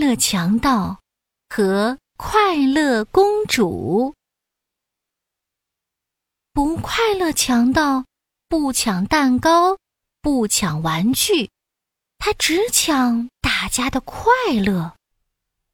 [0.00, 0.98] 乐强盗
[1.50, 4.14] 和快乐公主。
[6.54, 8.06] 不快乐强盗
[8.48, 9.76] 不抢蛋糕，
[10.22, 11.50] 不抢玩具，
[12.16, 14.96] 他只抢大家的快乐。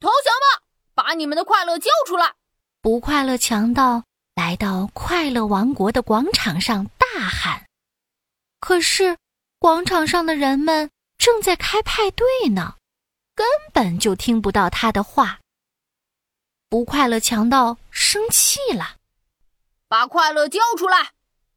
[0.00, 2.34] 投降吧，把你们的快乐交出来！
[2.82, 4.02] 不快乐强盗
[4.34, 7.64] 来到快乐王国的广场上大喊，
[8.58, 9.16] 可是
[9.60, 12.74] 广场上的人们正在开派对呢。
[13.36, 15.38] 根本就听不到他的话。
[16.68, 18.96] 不快乐强盗生气了，
[19.86, 21.12] 把快乐交出来，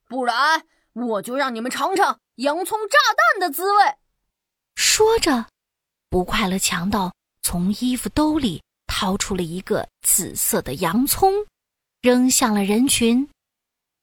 [0.06, 3.96] 不然我就让你们尝尝洋葱炸弹的滋味。
[4.76, 5.48] 说着，
[6.10, 11.34] 不快乐强盗从衣服兜里掏出了一个紫色的洋葱，
[12.02, 13.28] 扔向了人群。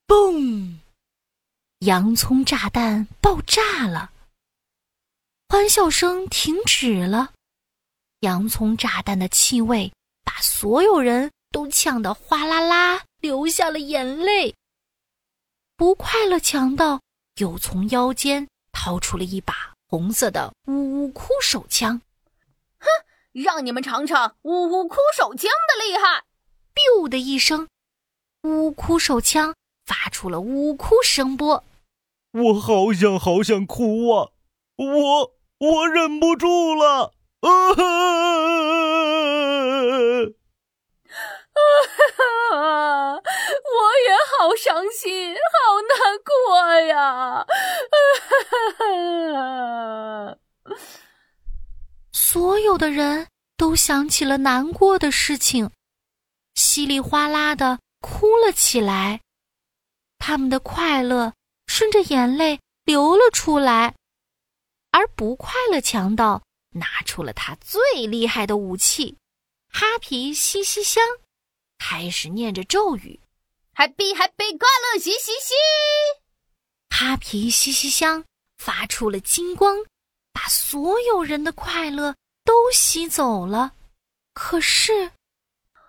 [0.08, 0.78] 嘣！
[1.80, 4.10] 洋葱炸弹爆炸了，
[5.48, 7.32] 欢笑声停止了。
[8.20, 9.92] 洋葱炸弹的气味
[10.24, 14.54] 把所有人都呛得哗啦啦流下了眼泪。
[15.76, 17.00] 不快乐强盗
[17.36, 22.00] 又从腰间掏出了一把红色的呜呜哭手枪，
[22.78, 22.86] 哼，
[23.32, 26.24] 让你们尝尝呜呜哭手枪的厉害
[26.74, 27.68] ！biu 的一声，
[28.42, 31.62] 呜呜哭手枪发出了呜呜哭声波。
[32.32, 34.30] 我好想好想哭啊！
[34.76, 37.12] 我我忍不住了。
[37.40, 37.82] 啊哈！
[42.16, 43.14] 哈！
[43.16, 43.20] 我
[44.06, 45.92] 也好伤心， 好难
[46.24, 47.00] 过呀！
[47.40, 47.46] 啊
[48.78, 50.38] 哈！
[52.12, 55.70] 所有的人都想起了难过的事情，
[56.54, 59.20] 稀里哗啦的哭了起来。
[60.18, 61.34] 他们的快乐
[61.66, 63.94] 顺着眼泪流了出来，
[64.90, 66.42] 而不快乐强盗。
[66.76, 69.16] 拿出了他最厉害的武器——
[69.72, 71.02] 哈皮西西香，
[71.78, 73.20] 开始念着咒语
[73.74, 75.54] ：“Happy Happy 快乐嘻嘻嘻！”
[76.90, 78.24] 哈皮西西香
[78.56, 79.84] 发出了金光，
[80.32, 82.14] 把所有人的快乐
[82.44, 83.74] 都吸走了。
[84.32, 85.12] 可是，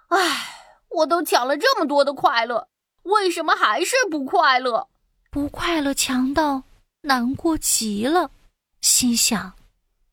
[0.07, 2.67] 唉，我都抢了这么多的快乐，
[3.03, 4.90] 为什么还是不快乐？
[5.29, 6.63] 不快乐强盗
[7.01, 8.31] 难过极了，
[8.81, 9.56] 心想。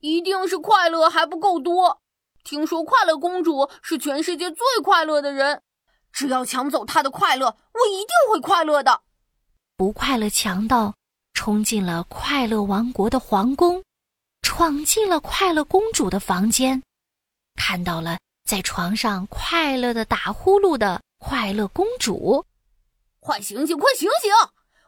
[0.05, 2.03] 一定是快乐还不够多。
[2.45, 5.63] 听说快乐公主是全世界最快乐的人，
[6.13, 9.01] 只要抢走她的快乐，我一定会快乐的。
[9.79, 10.95] 不快乐强盗
[11.33, 13.83] 冲进了快乐王国的皇宫，
[14.43, 16.83] 闯进了快乐公主的房间，
[17.55, 22.45] 看到了在床上快乐的打呼噜的快乐公主。
[23.21, 24.31] 快醒醒，快醒醒！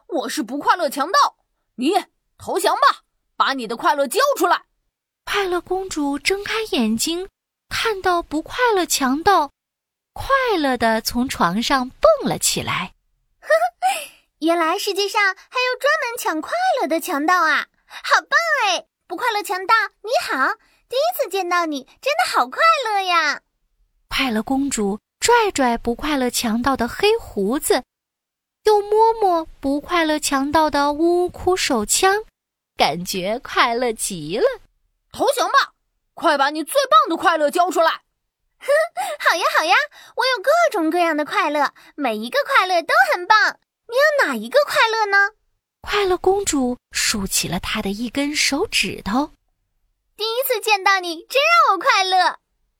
[0.09, 1.37] 我是不快乐强盗，
[1.73, 1.93] 你
[2.37, 3.01] 投降吧，
[3.35, 4.66] 把你的快乐交出来。
[5.29, 7.27] 快乐公主睁开眼睛，
[7.67, 9.51] 看到不快乐强盗，
[10.13, 12.93] 快乐的从床上蹦了起来。
[13.41, 17.67] 呵呵，原来世界上还有专门抢快乐的强盗啊！
[17.85, 18.85] 好棒哎！
[19.05, 20.53] 不快乐强盗你好，
[20.87, 23.41] 第一次见到你，真的好快乐呀！
[24.07, 27.83] 快乐公主拽拽不快乐强盗的黑胡子，
[28.63, 32.23] 又摸摸不快乐强盗的呜呜哭手枪，
[32.77, 34.45] 感觉快乐极了。
[35.17, 35.73] 投降吧！
[36.13, 38.03] 快把你最棒的快乐交出来！
[38.59, 38.67] 哼，
[39.27, 39.75] 好呀好呀，
[40.15, 43.57] 我有各种各样的快乐，每一个快乐都很棒。
[43.87, 45.31] 你要哪一个快乐呢？
[45.81, 49.31] 快乐公主竖起了她的一根手指头。
[50.15, 52.37] 第一次见到你，真让我快乐。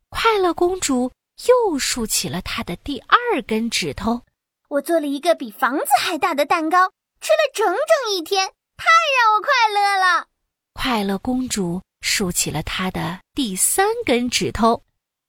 [0.09, 1.11] 快乐公主
[1.47, 4.21] 又竖起了她的第二根指头。
[4.69, 8.85] 我做了一个比房子还大的蛋糕，吃了整整一天，太
[9.17, 10.27] 让我快乐了。
[10.73, 11.81] 快乐公主。
[12.07, 14.81] 竖起了她的第三根指头。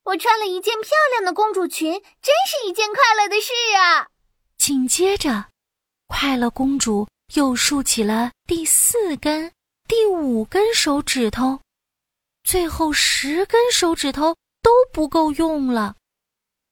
[0.05, 4.07] 我穿了一件漂亮的公主裙，真是一件快乐的事啊！
[4.57, 5.47] 紧接着，
[6.07, 9.53] 快乐公主又竖起了第四根、
[9.87, 11.61] 第五根手指头，
[12.43, 15.97] 最后十根手指头都不够用了。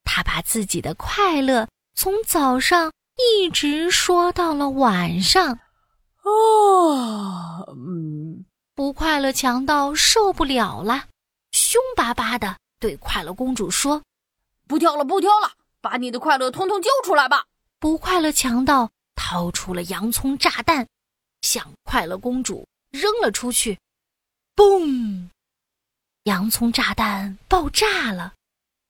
[0.03, 5.51] 她把自己的快乐从早上一直说到了晚上。
[5.51, 5.59] 啊，
[6.23, 7.46] 嗯。
[8.77, 11.07] 不快乐强盗受不了了，
[11.51, 14.03] 凶巴巴的对快乐公主说
[14.69, 17.45] ：“不挑了，不挑了，把你的快乐通通交出来吧！”
[17.81, 20.87] 不快乐强盗掏出了洋葱炸弹，
[21.41, 23.79] 向快乐公主扔了出去。
[24.55, 25.29] 嘣！
[26.25, 28.35] 洋葱炸弹爆炸了，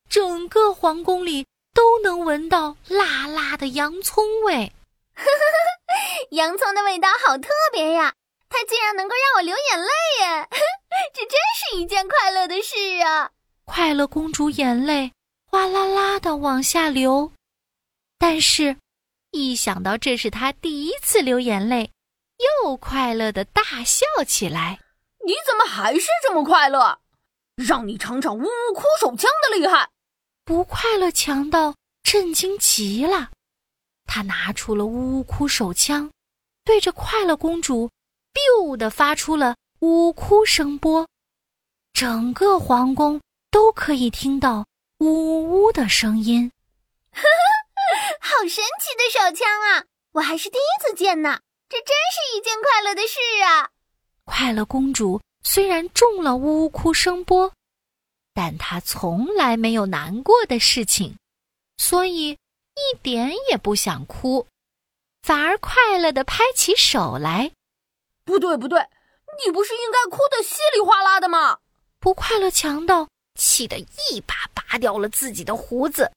[0.10, 4.74] 整个皇宫里都能闻到辣辣的洋葱味。
[6.32, 8.14] 洋葱的味道好特别呀！
[8.50, 9.88] 它竟然能够让我流眼泪
[10.22, 10.50] 耶！
[11.14, 13.32] 这真是一件快乐的事啊！
[13.66, 15.12] 快乐公主眼泪
[15.50, 17.32] 哗啦啦的往下流，
[18.18, 18.78] 但是，
[19.32, 21.92] 一想到这是她第一次流眼泪，
[22.64, 24.80] 又快乐的大笑起来。
[25.26, 27.00] 你怎么还是这么快乐？
[27.56, 29.90] 让你尝尝呜呜哭手枪的厉害！
[30.46, 33.32] 不快乐强盗震惊极了，
[34.06, 36.10] 他拿出了呜呜哭手枪，
[36.64, 37.90] 对着快乐公主
[38.38, 41.08] ，biu 的发出了呜呜哭声波，
[41.94, 43.20] 整个皇宫
[43.50, 44.66] 都可以听到
[45.00, 46.52] 呜呜呜的声音。
[47.12, 49.86] 呵呵，好神奇的手枪啊！
[50.12, 51.40] 我还是第一次见呢，
[51.70, 53.70] 这真是一件快乐的事啊！
[54.24, 57.52] 快乐公主虽然中了呜呜哭声波，
[58.34, 61.18] 但她从来没有难过的事情，
[61.78, 64.46] 所以一点也不想哭，
[65.24, 67.52] 反而快乐的拍起手来。
[68.28, 68.78] 不对，不对，
[69.46, 71.60] 你不是应该哭得稀里哗啦的吗？
[71.98, 73.08] 不快乐强盗
[73.40, 76.12] 气得一把拔掉了自己的胡子，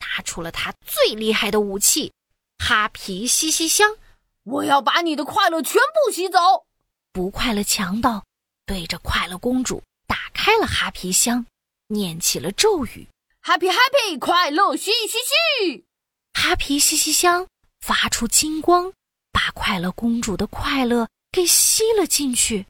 [0.00, 2.12] 拿出了他最厉害的武器——
[2.62, 3.96] 哈皮吸吸香。
[4.42, 6.66] 我要把你的快乐全部吸走！
[7.12, 8.22] 不快乐强盗
[8.66, 11.46] 对着快乐公主打开了哈皮箱，
[11.86, 13.08] 念起了咒语
[13.42, 15.86] ：“Happy Happy，快乐嘻嘻嘻！”
[16.38, 17.46] 哈皮嘻嘻香
[17.80, 18.92] 发出金光，
[19.32, 22.64] 把快乐公主的快乐给吸了进去，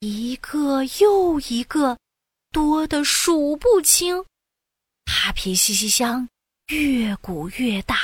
[0.00, 1.98] 一个又一个，
[2.50, 4.24] 多的数不清。
[5.04, 6.26] 哈皮嘻嘻香
[6.68, 7.98] 越鼓越大，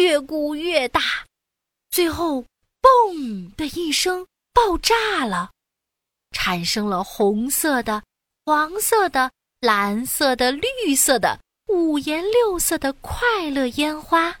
[0.00, 1.00] 越鼓越大，
[1.92, 2.44] 最后
[2.82, 4.26] “嘣”的一声。
[4.52, 5.52] 爆炸了，
[6.30, 8.02] 产生了红色的、
[8.44, 14.40] 黄色的、蓝色的、绿色的五颜六色的快乐烟花。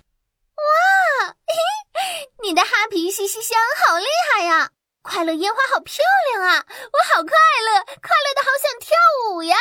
[2.44, 4.70] 你的哈皮嘻嘻香好厉害呀！
[5.00, 6.66] 快乐烟花好漂亮啊！
[6.68, 8.94] 我好快乐，快乐的好想跳
[9.32, 9.56] 舞呀！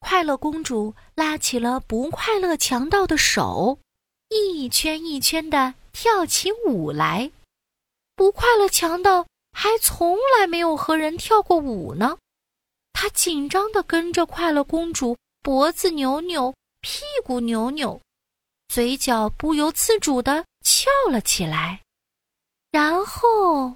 [0.00, 3.78] 快乐公主拉起了不快乐强盗的手，
[4.30, 7.30] 一圈一圈的跳起舞来。
[8.16, 9.26] 不快乐强盗。
[9.52, 12.16] 还从来没有和人跳过舞呢，
[12.92, 18.00] 他紧张地跟着快乐公主，脖子扭扭，屁股扭扭，
[18.68, 21.82] 嘴角不由自主地翘了起来，
[22.70, 23.74] 然后，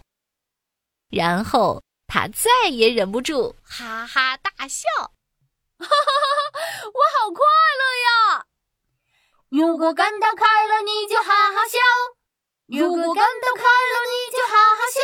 [1.11, 4.89] 然后他再也忍不住，哈哈大笑，
[5.77, 6.61] 哈哈哈！
[6.95, 7.45] 我好快
[7.81, 8.47] 乐呀！
[9.49, 11.81] 如果感到快乐，你就哈哈笑；
[12.69, 15.01] 如果感到快乐，你就哈哈笑。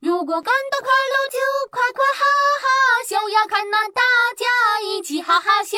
[0.00, 1.38] 如果感到快乐，就
[1.70, 2.24] 快快哈
[2.58, 3.46] 哈笑呀！
[3.46, 4.00] 看那大
[4.34, 5.76] 家一起哈哈笑。